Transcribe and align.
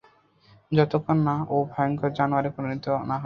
যতক্ষণ 0.71 1.17
না 1.27 1.35
ও 1.49 1.67
ভয়ংকর 1.71 2.11
জানোয়ারে 2.17 2.49
পরিণত 2.55 2.85
নাহয়। 3.01 3.19